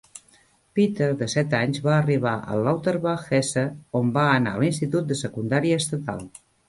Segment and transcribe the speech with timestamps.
[0.77, 3.67] Peter, de set anys, va arribar a Lauterbach, Hesse,
[4.01, 6.25] on va anar a l'institut de secundària estatal.